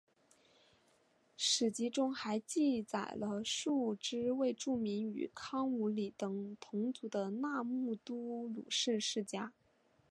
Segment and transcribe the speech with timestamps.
[1.37, 9.53] 史籍中还记载了数支未注明与康武理等同族的那木都鲁氏世家。